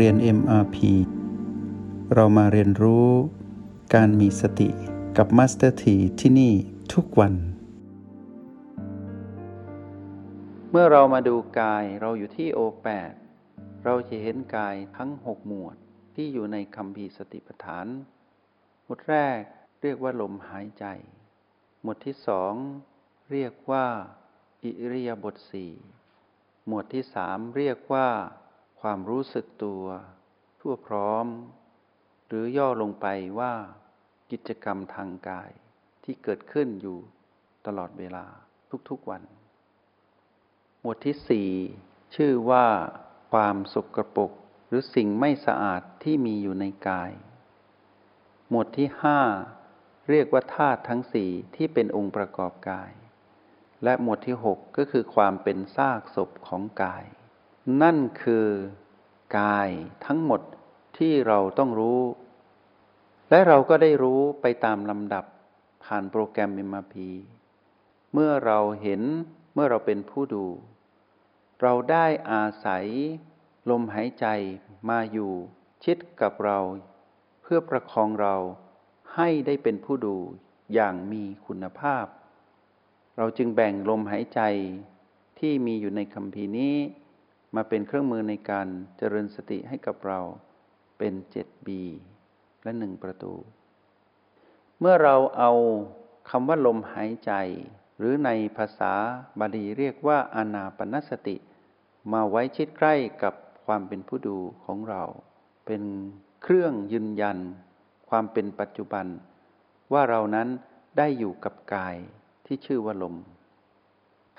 [0.00, 0.76] เรียน MRP
[2.14, 3.08] เรามาเรียนรู้
[3.94, 4.68] การมีสติ
[5.16, 6.52] กับ Master T ที่ที่นี่
[6.92, 7.34] ทุกวัน
[10.70, 13.12] เมื่อเรามาดูกายเราอยู่ที่โอแปด
[13.84, 15.76] เราจะเห็นกายทั้งหกหมวด
[16.14, 17.86] ที่อยู่ในคำพีสติปัฏฐาน
[18.84, 19.40] หมวดแรก
[19.82, 20.84] เรียกว่าลมหายใจ
[21.82, 22.54] หมวดที่สอง
[23.32, 23.86] เรียกว่า
[24.64, 25.72] อิริยาบถสี่
[26.66, 28.08] หมวดที่สามเรียกว่า
[28.88, 29.84] ความรู้สึกตัว
[30.60, 31.26] ทั่วพร้อม
[32.26, 33.06] หรือย่อลงไป
[33.38, 33.52] ว่า
[34.30, 35.50] กิจกรรมทางกาย
[36.04, 36.98] ที่เกิดขึ้นอยู่
[37.66, 38.26] ตลอดเวลา
[38.90, 39.22] ทุกๆวัน
[40.80, 41.50] หมวดที่สี่
[42.14, 42.66] ชื่อว่า
[43.32, 44.32] ความสกรปรก
[44.66, 47.12] หรือสิ่งไม่สะอาดที่มีอยู่ในกาย
[48.48, 49.20] หมวดที่ห้า
[50.10, 52.90] เรียกว่าธาตุทั้งสี่ที่เป็นองค์ประกอบกาย
[53.84, 57.04] และหมวดที่หกก็คือความเป็นซากศพของกาย
[57.82, 58.46] นั่นคือ
[59.38, 59.70] กาย
[60.06, 60.40] ทั้งหมด
[60.98, 62.00] ที่เราต้องรู้
[63.30, 65.24] และเราก็ได้รู้ไปตามลำดับ
[65.84, 66.94] ผ่านโปรแกรม MRP
[68.12, 69.02] เมื่อเราเห็น
[69.54, 70.46] เมื่อเราเป็นผู้ดู
[71.62, 72.86] เราได้อาศัย
[73.70, 74.26] ลมหายใจ
[74.88, 75.32] มาอยู่
[75.84, 76.58] ชิดกับเรา
[77.42, 78.36] เพื่อประคองเรา
[79.14, 80.16] ให้ได้เป็นผู้ดู
[80.74, 82.06] อย่างมีคุณภาพ
[83.16, 84.40] เราจึงแบ่งลมหายใจ
[85.38, 86.76] ที่มีอยู่ในคำพีนี้
[87.54, 90.20] มาเป็นเครื่องมือในการเจริญสติให้กับเรา
[90.98, 91.82] เป็นเจ็ดบี
[92.62, 93.34] และหนึ่งประตู
[94.80, 95.52] เมื่อเราเอา
[96.30, 97.32] คำว่าลมหายใจ
[97.98, 98.92] หรือในภาษา
[99.38, 101.36] บาลีเรียกว่าอานาปนสติ
[102.12, 105.02] มาไว้ชิดใกล้กับความเป็นผู้ดูของเรา
[105.66, 105.82] เป็น
[106.42, 107.38] เครื่องยืนยัน
[108.08, 109.06] ความเป็นปัจจุบัน
[109.92, 110.48] ว่าเรานั้น
[110.98, 111.96] ได้อยู่กับกาย
[112.46, 113.16] ที่ชื่อว่าลม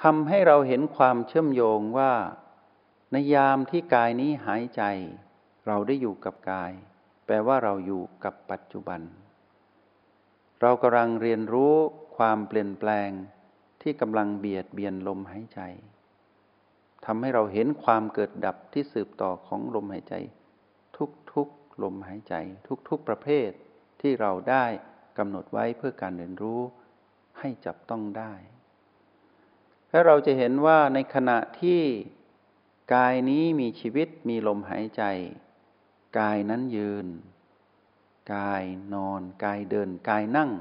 [0.04, 2.12] ทำให้เราเห็นความเชื่อมโยงว่า
[3.12, 4.84] ในยามที่กายนี้หายใจ
[5.68, 6.72] เราได้อยู่กับกาย
[7.26, 9.02] แปลว่าเราอยู่กับปัจจุบัน
[10.62, 11.74] เรากำลังเรียนรู้
[12.18, 13.10] ความเปลี่ยนแปลง
[13.82, 15.60] ที่กำลังเบียดเบียนลมหายใจ
[17.06, 20.16] ทำให้เราเห็นความเกิดดับที่สืบต่อของลมหายใจ
[21.34, 22.34] ทุกๆลมหายใจ
[22.90, 23.50] ทุกๆประเภท
[24.02, 24.66] ที่เราได้
[25.18, 26.62] กำหนดไว้เพื่อการเรียนรู้
[27.40, 28.34] ให้จับต้องได้
[29.90, 31.82] และเราจะเห็นว่าในขณะที่
[32.94, 35.04] กายนี้มีชีวิตมีลมหายใจ
[36.20, 37.08] กายนั้นยืน
[38.36, 38.64] กาย
[38.94, 40.52] นอน กายเดิน กายนั่ง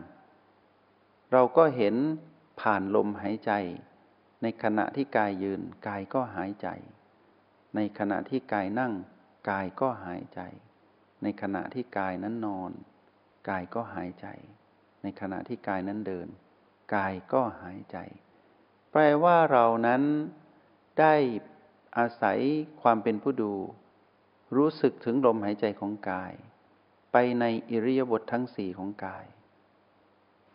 [1.32, 1.94] เราก็เห็น
[2.60, 3.52] ผ่านลมหายใจ
[4.42, 6.68] ในขณะที่กายยืน กายก็หายใจ
[7.74, 8.92] ในขณะที่กายนั่ง
[9.50, 10.40] กายก็หายใจ
[11.22, 12.70] ในขณะที่กายนั้นนอน
[13.48, 14.26] กายก็หายใจ
[15.02, 16.28] ในขณะที่กายนั้นเดิน
[16.94, 17.98] กายก็หายใจ
[18.90, 20.02] แปลว่าเรานั้น
[21.00, 21.14] ได้
[21.98, 22.38] อาศัย
[22.82, 23.52] ความเป็นผู้ดู
[24.56, 26.32] รู้สึกถึงลมหายใจของกาย
[27.12, 29.24] ไปในอิริยาบถททั้งสี่ของกาย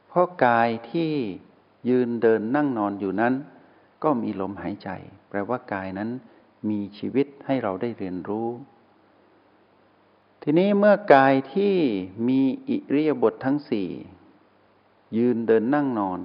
[0.07, 1.11] เพราะกายที่
[1.89, 3.33] ยืนเดินนั่งนอนอยู่นั้น
[4.03, 4.89] ก็มีลมหายใจ
[5.29, 6.09] แปลว่ากายนั้น
[6.69, 8.47] มีชีวิตให้เราได้เรียนรู้
[10.43, 11.75] ทีนี้เมื่อกายที่
[12.27, 13.89] มีอิริยาบถททั้งสี่
[15.17, 16.19] ยืนเดินนั่งนอน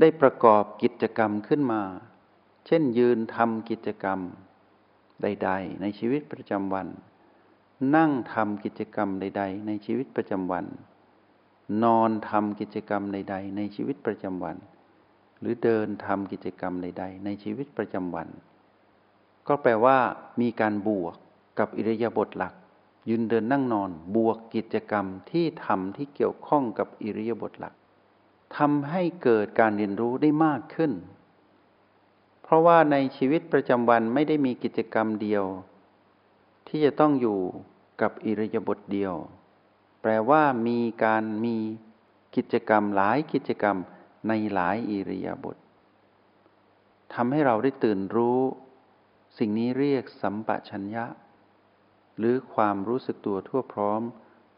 [0.00, 1.82] ได้ประกอบกิจกรรมขึ้นมา
[2.70, 4.20] เช่นยืนทำกิจกรรม
[5.22, 6.86] ใด ๆ ในชีวิตประจำวัน
[7.96, 10.66] นั่งทำกิจกรรมใด ๆ ในชีวิตประจำวัน
[11.84, 14.56] นอนทำกิจกรรมใด ๆ ในชีวิตประจำวัน
[15.40, 18.28] หรือเดินทำกิจกรรมใด ๆ ในชีวิตประจำวัน
[19.48, 19.98] ก็แปลว่า
[20.40, 21.16] มีการบวก
[21.58, 22.54] กับอิริยาบถหลัก
[23.08, 27.74] ยืนเดินนั่งนอนบวกกิจกรรมที่ทำที่เกี่ยวข้องกับอิริยาบถหลัก
[28.56, 30.92] ทำให้เกิดการเรียนรู้ได้มากขึ้น
[32.48, 35.44] เพราะว่าในชีวิตประจำวันไม่ได้มีกิจกรรมเดียว
[36.68, 37.40] ที่จะต้องอยู่
[38.00, 39.14] กับอิริยาบถเดียว
[40.02, 41.56] แปลว่ามีการมี
[42.36, 43.76] กิจกรรมหลายกิจกรรม
[44.28, 45.56] ในหลายอิริยาบถ
[47.14, 48.40] ทำให้เราได้ตื่นรู้
[49.38, 51.04] สิ่งนี้เรียกสัมปชัญญะ
[52.18, 54.02] หรือความรู้สึกตัวทั่วพร้อม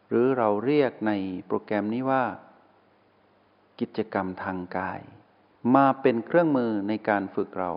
[0.08, 1.12] หรือเราเรียกใน
[1.46, 2.24] โปรแกรมนี้ว่า
[3.80, 5.00] กิจกรรมทางกาย
[5.74, 7.72] มาเป็นเครื่องมือในการฝึกเรา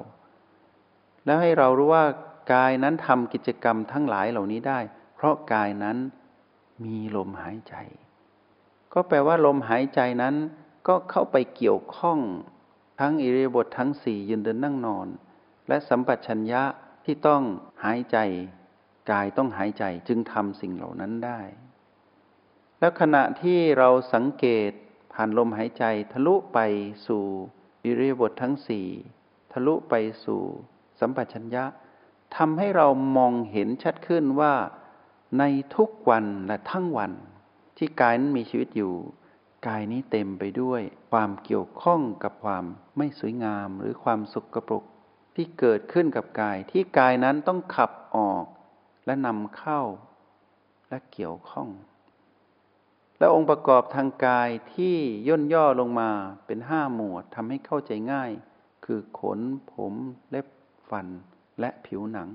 [1.25, 2.05] แล้วให้เรารู้ว่า
[2.53, 4.79] กายนั้นทำกิจกรรมทั้งหลายเหล่านี้ได้
[5.15, 5.97] เพราะกายนั้น
[6.83, 7.75] มีลมหายใจ
[8.93, 10.35] ก็แปลว่าลมหายใจนั้น
[10.87, 12.19] ก็เข้าไปเกี่ยวข้อง
[12.99, 15.07] ทั้งอิริยาบถททั้งสี่ยืนเดินนั่งนอน
[15.67, 16.63] และสัมปชัญญะ
[17.05, 17.41] ที่ต้อง
[17.85, 18.17] หายใจ
[19.11, 21.39] กายต้องหายใจจึงทำสิ่งเหล่านั้นได้
[22.79, 24.71] แล้วขณะที่เราสังเกต
[25.13, 26.59] ผ่านลมหายใจทะลุไป
[27.07, 27.23] สู่
[27.85, 28.87] อิริยาบถททั้งสี่
[29.51, 29.93] ทะลุไป
[30.23, 30.41] สู่
[30.99, 31.63] สัมปชัญญะ
[32.35, 32.87] ทำให้เรา
[33.17, 34.53] มองเห็นชัดขึ้นว่า
[35.39, 35.43] ใน
[35.75, 37.11] ทุกวันและทั้งวัน
[37.77, 38.93] ที่กายนั้นมีชีวิตอยู่
[39.67, 40.81] กายนี้เต็มไปด้วย
[41.11, 42.65] ความเกี่ยวข้องกับความ
[42.97, 44.83] ไม่สวยงามหรือความสุกรปรก
[45.35, 48.45] ที่เกิดขึ้นกับกายที่กายนั้นต้องขับออก
[49.05, 49.81] และนำเข้า
[50.89, 51.67] และเกี่ยวข้อง
[53.19, 54.95] และองค์ประกอบทางกายที่
[55.27, 56.09] ย่นย่อลงมา
[56.45, 58.31] เป็นห้าหมวดทำให้เข้าใจง่าย
[58.85, 59.39] คือขน
[59.73, 59.93] ผม
[60.29, 60.47] เล็บ
[60.89, 61.07] ฟัน
[61.59, 62.29] และผิวหนัง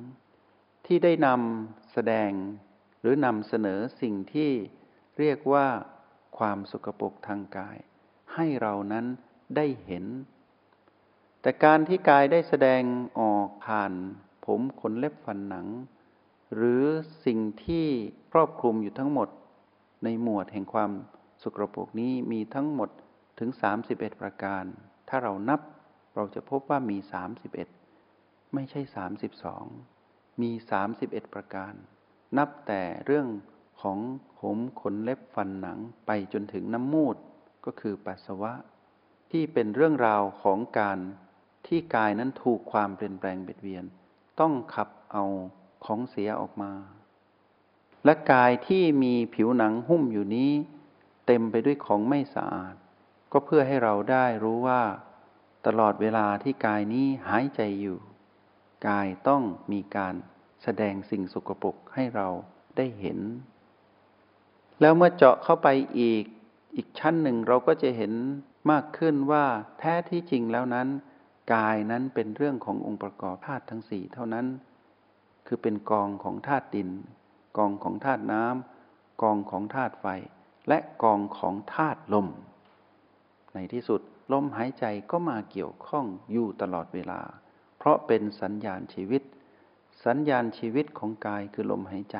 [0.86, 2.30] ที่ได้นำแสดง
[3.00, 4.50] หรือนำเสนอสิ่งที่
[5.18, 5.66] เรียกว่า
[6.38, 7.76] ความสกปรกทางกาย
[8.34, 9.06] ให้เรานั้น
[9.56, 10.04] ได้เห็น
[11.40, 12.82] แต่การที่กายได้แสดง
[13.20, 13.92] ออกผ่าน
[14.44, 15.66] ผมขนเล็บฟันหนัง
[16.54, 16.84] หรือ
[17.24, 17.86] สิ่งที่
[18.32, 19.28] ครอบคลุมอยู่ทั้งหมด
[20.04, 20.90] ในหมวดแห่งความ
[21.42, 22.90] สกรปรกนี้มีทั้งหมด
[23.38, 23.50] ถึง
[23.86, 24.64] 31 ประการ
[25.08, 25.60] ถ้าเรานับ
[26.14, 26.98] เราจะพบว่ามี
[27.76, 28.80] 31 ไม่ใช่
[29.62, 30.50] 32 มี
[30.92, 31.72] 31 ประการ
[32.38, 33.26] นับแต่เรื่อง
[33.82, 33.98] ของ
[34.40, 37.16] ผมขนเล็บฟันหนังไปจนถึงน้ำมูด
[37.64, 38.52] ก็คือปัสสาวะ
[39.30, 40.98] ที่เป็นเรื่องราวของการ
[41.66, 43.84] ที่กายนั้นถูกความเปลี่ยนแปลงเบียดเบียน
[44.40, 45.24] ต้องขับเอา
[45.84, 46.72] ของเสียออกมา
[48.04, 50.52] และกายที่มีผิวหนังหุ้มอยู่นี้
[51.26, 52.74] เต็มไปด้วยของไม่สะอาด
[53.32, 54.82] ก็เพื่อให้เราได้รู้ว่า
[55.66, 57.98] ตลอดเวลาที่กายนี้หายใจอยู่
[58.88, 59.42] กายต้อง
[59.72, 60.14] มีการ
[60.62, 62.28] แสดงสิ่งสกปรกให้เรา
[62.76, 63.18] ได้เห็น
[64.80, 65.68] แล้วเมื่อเจาะเข้าไป
[65.98, 66.24] อีก
[66.76, 68.12] อีกชั้นหนึ่งเราก็จะเห็น
[68.70, 69.44] มากขึ้นว่า
[69.78, 70.88] แท้ที่จริงแล้วนั้น
[71.54, 74.46] กายนั้นเป็นเรื่องขององค์ประกอบธาตุทั้งสี่เท่านั้น
[75.46, 76.88] คือเป็นกองของธาตุดิน
[77.56, 80.06] กองของธาตุน้ำกองของธาตุไฟ
[80.68, 82.28] และกองของธาตุลม
[83.54, 84.00] ในที่สุด
[84.32, 87.20] ลมหายใจก็มาเกี่ยวข้องอยู่ตลอดเวลา
[87.78, 89.22] เพราะเป็นสัญญาณชีวิต
[90.04, 92.18] สัญญาณชีวิตของกายคือลมหายใจ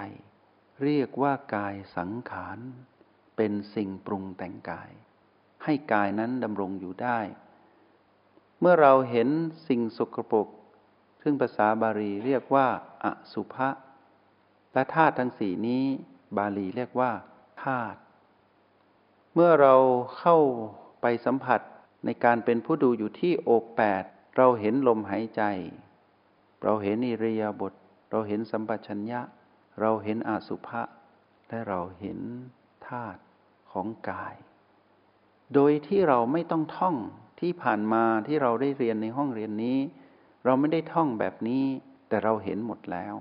[0.83, 2.59] เรียกว่ากายสังขาร
[3.37, 4.91] เป็นสิ่งปรุงแต่งกาย
[5.65, 7.21] ให้กายนั้นดำรงอยู่ได้
[8.61, 9.29] เมื่อเราเห็น
[9.69, 10.49] สิ่งสกปรก
[11.23, 12.67] ซึ่งภาษาบาลีเรียกว่า
[13.05, 13.69] อสุภะ
[14.73, 15.85] และธาตุทั้งสี่นี้
[16.37, 17.13] บาลีเรียกว่า
[17.65, 17.99] ธาตุ
[19.35, 19.75] เมื่อเรา
[20.19, 20.37] เข้า
[21.01, 21.61] ไปสัมผัส
[22.05, 24.05] ในการเป็นผู้ดูอยู่ที่โอแปด
[24.37, 25.43] เราเห็นลมหายใจ
[26.63, 27.73] เราเห็นอิริยาบถ
[28.11, 29.21] เราเห็นสัมปชัญญะ
[29.81, 30.83] เราเห็นอาสุภะ
[31.49, 32.19] และเราเห็น
[32.89, 33.21] ธาตุ
[33.73, 34.37] ของกาย
[35.55, 36.97] โดยที่เราไม่ต้องท่อง
[37.41, 39.79] ที่ผ่านมาที่เราได้เรียนในห้องเรียนนี้
[40.45, 41.65] เราไม่ได้ท่องแบบนี้
[42.09, 43.15] แต่เราเห็นหมดแล้ว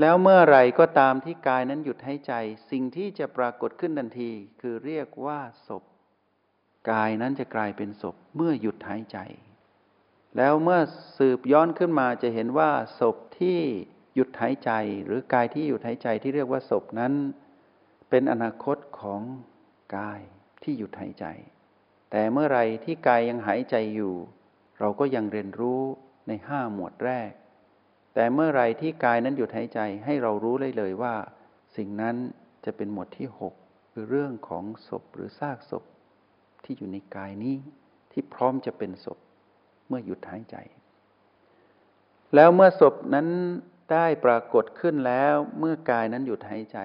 [0.00, 2.32] แล้วเมื่อไรก็ตามที่กายนั้นหยุดหายใจ
[2.70, 4.30] สิ่งที่จะปรากฏขึ้นทันที
[4.60, 5.84] คือเรียกว่าศพ
[6.90, 9.18] กายนั้นจะกลายเป็นศพเมื่อหยุดหายใจ
[10.36, 10.80] แล้วเมื่อ
[11.18, 12.70] สืบย้อนขึ้นมาจะเห็นว่า
[13.00, 13.58] ศพที่
[14.14, 14.70] หยุดหายใจ
[15.04, 17.12] หรือกายที่หยุดหายใจที่เรียกว่าศพนั้น
[18.10, 19.22] เป็นอนาคตของ
[19.96, 20.20] กาย
[20.62, 21.26] ที่หยุดหายใจ
[22.10, 24.14] แต่เมื่อไรที่กายยังหายใจอยู่
[24.78, 25.82] เราก็ยังเรียนรู้
[26.28, 27.30] ในห้าหมวดแรก
[28.14, 31.14] แต่เมื่อไรที่กายนั้นหยุดหายใจให้เรารู้เลยเลยว่า
[31.76, 32.16] สิ่งนั้น
[32.64, 33.54] จะเป็นหมวดที่หก
[33.92, 35.84] คือเรื่องของศพหรือซากศพ
[36.64, 37.56] ที่อยู่ในกายนี้
[38.12, 39.18] ที่พร้อมจะเป็นศพ
[39.88, 40.56] เมื่อหยุดหายใจ
[42.34, 43.28] แล้วเมื่อศพนั้น
[43.92, 46.78] ได้ปรากฏขึ้นแล้วเมื่อกายนั้นหยุดหายใจ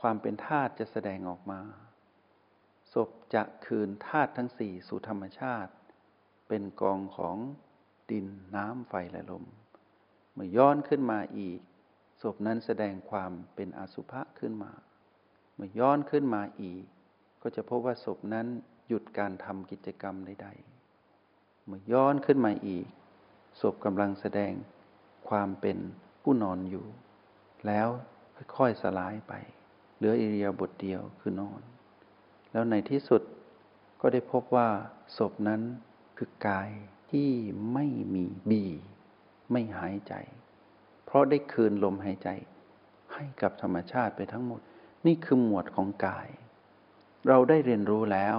[0.00, 1.60] ความเป็นธาตุจะแสดงออกมา
[2.92, 5.72] ศพจะคืนธาตุทั้งสี่สู่ธรรมชาติ
[6.48, 7.36] เป็นกองของ
[8.10, 8.26] ดิน
[8.56, 9.44] น้ำไฟและลม
[10.34, 11.58] เมื่อย้อนขึ้นมาอีก
[12.22, 14.72] ศพนั้นแสดงความเป็นอสุภะขึ้นมา
[15.54, 16.82] เมื่อย้อนขึ้นมาอีก
[17.42, 18.46] ก็จะพบว่าศพนั้น
[18.88, 22.86] หยุดการทำกิจกรรมใดๆ เมื่อย้อนขึ้นมาอีก
[23.60, 24.52] ศพกำลังแสดง
[25.28, 25.78] ความเป็น
[26.22, 26.86] ผู้นอนอยู่
[27.66, 27.88] แล้ว
[28.56, 29.32] ค่อยๆสลายไป
[29.96, 31.60] เหลืออิริยาบถเดียวคือนอน
[32.52, 33.22] แล้วในที่สุด
[34.00, 34.68] ก็ได้พบว่า
[35.16, 35.62] ศพนั้น
[36.16, 36.70] คือกาย
[37.10, 37.30] ที่
[37.72, 38.64] ไม่มีบี
[39.52, 40.14] ไม่หายใจ
[41.04, 42.28] เพราะได้คืนลมหายใจ
[43.14, 44.60] ให้กับธรรมชาติไปทั้งหมด
[45.06, 46.28] นี่คือหมวดของกาย
[47.28, 48.38] เราได้เรียนรู้แล้ว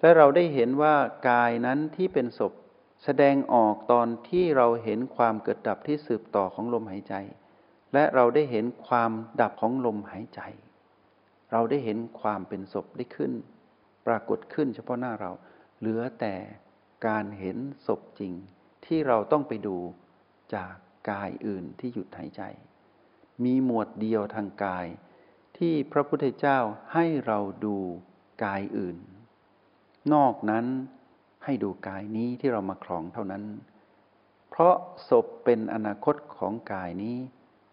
[0.00, 0.94] และเราได้เห็นว่า
[1.30, 2.52] กายนั้นที่เป็นศพ
[3.04, 7.14] แสดงออกตอนที่เราเห็นความเกิดดับที่สืบต่อของลมหายใจ
[7.94, 9.10] และเราได้เห็นความ
[9.40, 10.40] ดับของลมหายใจ
[11.52, 13.32] เราได้เห็นความเป็นศพได้ขึ้น
[14.06, 15.32] ปรากฏขึ้นเฉพาะหน้าเรา
[15.78, 16.34] เหลือแต่
[17.06, 18.32] การเห็นศพจริง
[18.86, 19.76] ที่เราต้องไปดู
[20.54, 20.74] จาก
[21.10, 22.42] กายอื่นที่หยุดหายใจ
[23.44, 24.86] มีหมวดเดียวทางกาย
[25.58, 26.58] ที่พระพุทธเจ้า
[26.92, 27.76] ให้เราดู
[28.44, 28.96] กายอื่น
[30.12, 30.66] นอกนั้น
[31.44, 33.44] ให้ดูกายนี้ที่เรามาครองเท่านั้น
[34.50, 34.76] เพราะ
[35.08, 37.16] ศพเป็นอนาคตของกายนี้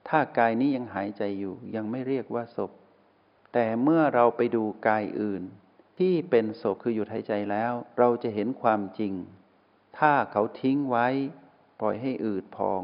[0.07, 2.71] ถ้ากายนี้ยังหายใจอยู่ยังไม่เรียกว่าศพ
[3.53, 5.43] แต่เมื่อเราไปดูกายอื่น
[5.99, 9.13] ที่เป็นศพคือหยุดหายใจแล้ว เราจะเห็นความจริง
[9.99, 11.07] ถ้าเขาทิ้งไว้
[11.79, 12.81] ปล่อยให้อืดพอง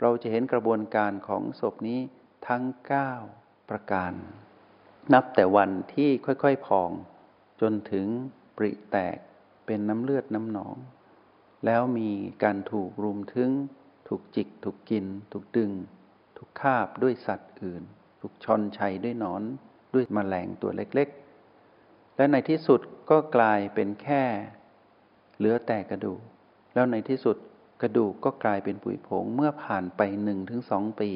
[0.00, 2.00] เราจะเห็นกระบวนการของศพนี้
[2.48, 2.64] ทั้ง
[3.16, 4.12] 9 ประการ
[5.12, 6.90] นับแต่วันที่ค่อยๆพอง
[7.60, 8.06] จนถึง
[8.56, 9.16] ปริแตก
[9.66, 10.76] เป็นน้ำเลือดน้ำหนอง
[11.66, 12.10] แล้วมี
[12.42, 13.50] การถูกรุมถึง
[14.08, 15.70] ถูกจิก ถูกกิน ถูกดึง
[16.36, 17.82] ถูกคาบด้วยสัตว์อื่น
[18.20, 19.42] ถูกชอนชัยด้วยนอน
[19.94, 24.22] ด้วยมแมลงตัวเล็กๆ และในที่สุดก็กลายเป็นแค่
[25.36, 26.20] เหลือแต่กระดูก
[26.74, 27.36] แล้วในที่สุด
[27.80, 31.10] กระดูกก็กลายเป็นปุ๋ยผงเมื่อผ่านไปหนึ่งถึงสองปี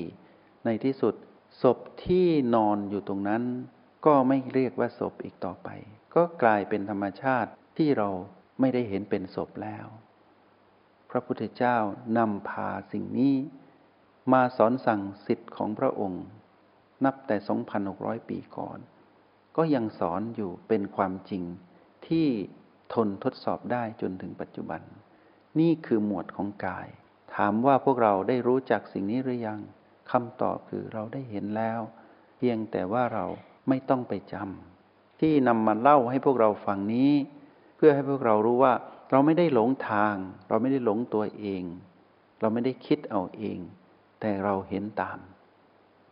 [0.64, 1.14] ในที่สุด
[1.62, 3.42] ศพที่นอนอยู่ตรงนั้น
[4.06, 5.68] ก็ไม่เรียกว่าศพอีกต่อไป
[6.14, 8.08] ก็กลายเป็นธรรมชาติที่เรา
[8.60, 9.86] ไม่ได้เห็นเป็นศพแล้ว
[11.10, 11.78] พระพุทธเจ้า
[12.18, 13.34] นำพาสิ่งนี้
[14.32, 16.24] มาสอนสั่งสิทธิ์ของพระองค์
[17.04, 17.36] นับแต่
[17.82, 18.78] 2,600 ปีก่อน
[19.56, 21.42] ก็ยังสอนอยู่เป็นความจริง
[22.06, 22.26] ที่
[22.94, 24.80] ทนทดสอบได้จนถึงปัจจุบัน
[25.60, 26.88] นี่คือหมวดของกาย
[27.34, 29.60] ถามว่าพวกเราได้รู้จักสิ่งนี้หรือยัง
[30.10, 31.80] คำตอบคือเราได้เห็นแล้ว
[32.36, 33.24] เพียงแต่ว่าเรา
[33.68, 37.12] ไม่ต้องไปจำที่นำมาเล่าให้พวกเราฟังนี้
[37.76, 38.74] เพื่อให้พวกเรารู้ว่า
[39.10, 40.14] เราไม่ได้หลงทาง
[40.48, 41.62] เราไม่ได้หลงตัวเอง
[42.40, 43.58] เราไม่ได้คิดเอาเอง
[44.20, 45.18] แต่เราเห็นตาม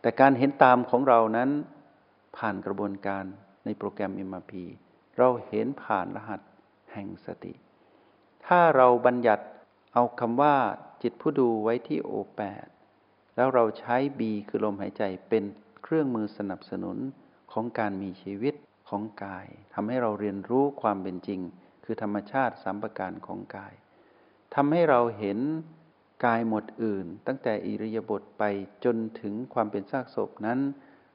[0.01, 1.49] แต่การเห็นตามของเรานั้น
[2.37, 3.23] ผ่านกระบวนการ
[3.65, 4.53] ในโปรแกรม MRP
[5.17, 6.41] เราเห็นผ่านรหัส
[6.93, 7.53] แห่งสติ
[8.47, 9.45] ถ้าเราบัญญัติ
[9.93, 10.55] เอาคำว่า
[11.03, 12.67] จิตผู้ดูไว้ที่โอแปด
[13.35, 15.43] แล้วเราใช้ B คือลมหายใจเป็น
[15.83, 16.97] เครื่องมือสนับสนุน
[17.51, 18.53] ของการมีชีวิต
[18.89, 21.41] ของกายทำให้เราเรียนรู้ความเป็นจริง
[21.83, 23.73] คือธรรมชาติสามประการของกาย
[24.55, 25.39] ทำให้เราเห็น
[26.25, 28.43] กายหมดอื่น ตั้งแต่อิริยาบถไป
[28.85, 30.59] จนถึงความเป็นซากศพนั้น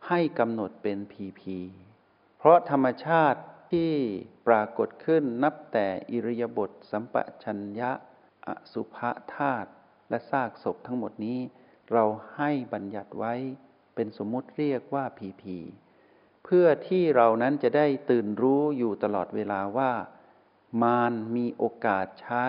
[0.08, 1.58] ให้กำหนดเป็นพีพี
[2.38, 3.40] เพราะธรรมชาติ
[3.72, 3.94] ที่
[4.46, 7.14] ปรากฏขึ้นนับแต่อิริยาบถสัมป
[7.44, 7.90] ชัญญะ
[8.46, 9.70] อสุภะธาตุ
[10.08, 11.40] และซากศพทั้งหมดนี้
[11.92, 12.04] เรา
[12.36, 13.34] ให้บัญญัติไว้
[13.94, 15.58] เป็นสมมุติเรียกว่าผีผี
[16.44, 19.92] เพื่อที่เรานั้นจะได้ตื่นรู้อยู่ตลอดเวลาว่า
[20.82, 22.46] มารมีโอกาสใช้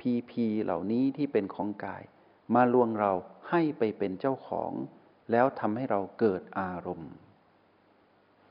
[0.00, 2.02] พีพีเหล่านี้ที่เป็นของกาย
[2.54, 3.12] มาลวงเรา
[3.50, 4.72] ให้ไปเป็นเจ้าของ
[5.30, 7.12] แล้วทำให้เราเกิดอารมณ์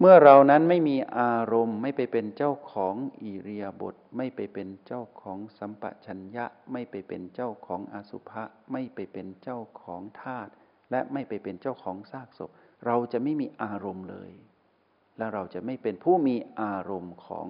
[0.04, 10.52] เมื่อเรานั้นไม่มีอารมณ์ ไม่ไปเป็นเจ้าของอิริยาบถไม่ไปเป็นเจ้าของสัมปชัญญะ ไม่ไปเป็นเจ้าของอสุภะไม่ไปเป็นเจ้าของธาตุ
[10.92, 12.50] และไม่ไปเป็นเจ้าของซากศพ
[12.86, 14.32] เราจะไม่มีอารมณ์เลย
[15.18, 17.48] และเราจะไม่เป็นผู้มีอารมณ์ของ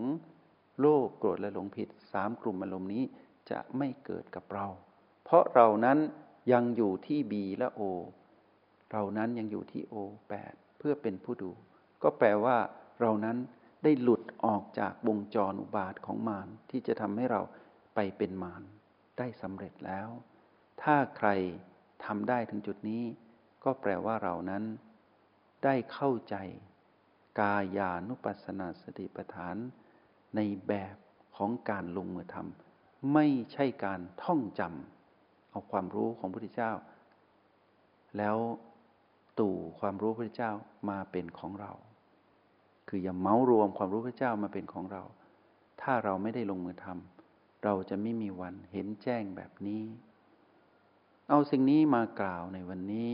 [0.79, 3.03] โลภโกรธและหลงผิดสามกลุ่มอารมณ์นี้
[3.51, 4.67] จะไม่เกิดกับเรา
[5.24, 5.98] เพราะเรานั้น
[6.51, 7.81] ยังอยู่ที่บีและโอ
[8.91, 9.96] เรานั้นยังอยู่ที่โอ
[10.29, 11.51] แปดเพื่อเป็นผู้ดู
[12.03, 12.58] ก็แปลว่า
[13.01, 13.38] เรานั้น
[13.84, 17.41] ได้หลุดออกจากวงจรอุบาทของมารที่จะทำให้เรา
[17.96, 18.63] ไปเป็นมาร
[19.17, 20.08] ได้สำเร็จแล้ว
[20.81, 21.29] ถ้าใคร
[22.05, 23.03] ทำได้ถึงจุดนี้
[23.63, 24.63] ก็แปลว่าเรานั้น
[25.63, 26.36] ได้เข้าใจ
[27.39, 29.55] กายานุปัสสนาสติปัฏฐาน
[30.36, 30.96] ในแบบ
[31.38, 36.72] ของการลงมือทำไม่ใช่การท่องจำเอาความรู้ของพระพุทธเจ้า
[38.17, 38.38] แล้ว
[39.39, 40.51] ตู่ความรู้พระพุทธเจ้า
[40.89, 41.72] มาเป็นของเรา
[42.93, 45.03] คืออย่าเมารวมความรู้พระเจ้ามาเป็นของเรา
[45.81, 49.83] ถ้าเราไม่ได้ลงมือทำเราจะไม่มีวันเห็นแจ้งแบบนี้
[51.29, 53.13] เอาสิ่งนี้มากล่าวในวันนี้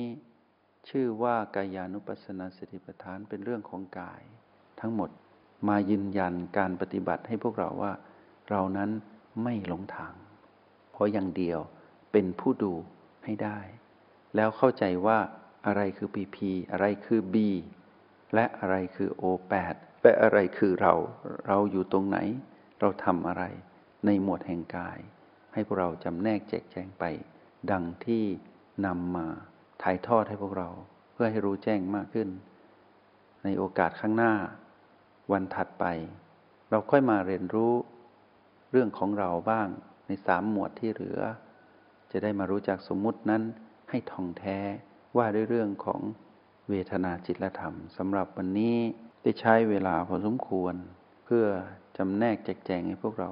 [0.89, 4.21] ชื่อว่ากายานุปัสสนาสติปัฏฐานเป็นเรื่องของกาย
[4.79, 5.09] ทั้งหมด
[5.67, 7.93] มายืนยันการปฏิบัติให้พวกเราว่า
[8.49, 8.89] เรานั้น
[9.43, 10.13] ไม่หลงทาง
[10.91, 11.59] เพราะอย่างเดียว
[12.11, 12.73] เป็นผู้ดู
[13.25, 13.59] ให้ได้
[14.35, 15.17] แล้วเข้าใจว่า
[15.65, 17.49] อะไรคือพีพีอะไรคือบี
[18.33, 20.93] และอะไรคือโอแปดและอะไรคือเรา
[21.47, 22.17] เราอยู่ตรงไหน
[22.79, 23.43] เราทำอะไร
[24.05, 24.99] ในหมวดแห่งกาย
[25.53, 27.03] ให้พวกเราจำแนกแจกแจงไป
[27.71, 28.23] ดังที่
[28.85, 29.27] นำมา
[29.83, 30.69] ถ่ายทอดให้พวกเรา
[31.13, 32.29] เพื่อให้รู้แจ้งมากขึ้น
[33.43, 34.33] ในโอกาสข้างหน้า
[35.31, 35.85] วันถัดไป
[36.69, 37.73] เราค่อยมาเรียนรู้
[38.71, 39.67] เรื่องของเราบ้าง
[40.07, 41.19] ในสามหมวดที่เหลือ
[42.11, 43.43] จะได้มารู้จักสมมุตินั้น
[43.89, 44.59] ให้ท่องแท้
[45.17, 46.01] ว่าด้วยเรื่องของ
[46.69, 48.75] เวทนาจิตและธรรมสำหรับวันนี้
[49.23, 50.75] ได้ใช้เวลาพอสมควร
[51.25, 51.45] เพื่อ
[51.97, 53.31] จำแนกแจกแจงให้พวกเรา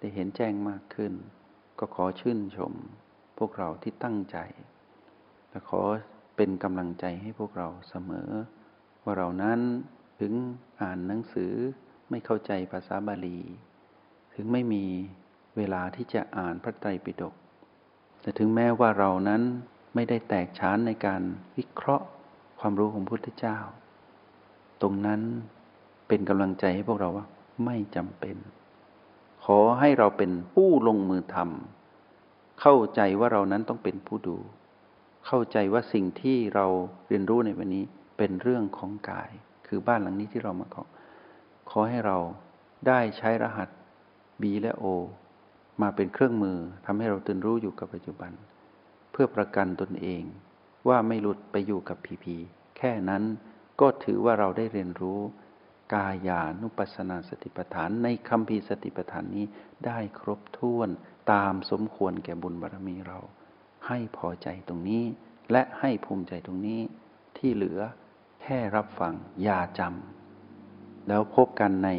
[0.00, 1.12] ได้เห็นแจ้งมากขึ้น
[1.78, 2.72] ก็ขอชื่นชม
[3.38, 4.38] พวกเราที่ตั้งใจ
[5.50, 5.82] และขอ
[6.36, 8.30] เป็นกำลังใจให้พวกเราเสมอ
[9.02, 9.60] ว่าเรานั้น
[10.20, 10.32] ถึง
[10.80, 11.52] อ่านหนังสือ
[12.10, 13.38] ไม่เข้าใจภาษาบาลี
[14.34, 14.84] ถึงไม่มี
[15.56, 17.34] เวลาที่จะอ่านพระไตรปิฎก
[18.20, 19.42] แต่ถึงแม้ว่าเรานั้น
[19.94, 21.22] ไม่ได้แตกฉานในการ
[21.56, 22.06] วิเคราะห์
[22.60, 23.58] ความรู้ของพุทธเจ้า
[24.82, 25.20] ตรงนั้น
[26.08, 27.26] เป็นกำลังใจให้พวกเราว่า
[27.64, 28.36] ไม่จำเป็น
[29.44, 34.36] ขอให้เราเป็นผู้ลงมือทำเข้าใจว่าเรานั้นต้องเป็นผู้ดู
[35.26, 36.66] เข้าใจว่าสิ่งที่เรา
[37.08, 37.84] เรียนรู้ในวันนี้
[38.18, 39.30] เป็นเรื่องของกาย
[39.66, 40.84] คือบ้านหลังนี้ที่เรามาขอ
[41.70, 42.18] ขอให้เรา
[42.86, 43.68] ได้ใช้รหัส
[44.40, 44.84] B และ O
[45.82, 48.32] มาเป็นเครื่องมือทำให้เราตื่นรู้อยู่กับปัจจุบัน
[49.12, 50.22] เพื่อประกันตนเอง
[50.88, 52.36] ว่าไม่หลุดไปอยู่กับผีผี
[52.76, 53.22] แค่นั้น
[53.80, 55.20] ก็ถือว่าเราได้เรียนรู้
[55.94, 59.44] กายานุปัสสนาสติปัฏฐานในคำพีสติปัฏฐานนี้
[59.86, 60.88] ได้ครบถ้วน
[61.32, 63.18] ตามสมควรแก่บุญบารมีเรา
[63.86, 65.04] ให้พอใจตรงนี้
[65.52, 66.80] และให้ภูมิใจตรงนี้
[67.38, 67.80] ที่เหลือ
[68.42, 71.90] แค่รับฟังอย่าจำแล้วพบกันใน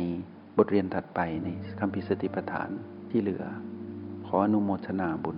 [0.57, 1.47] บทเรียนถัดไปใน
[1.79, 2.69] คัมภีร์สติปัฏฐาน
[3.09, 3.43] ที่เหลือ
[4.27, 5.37] ขออนุโมทนาบุญ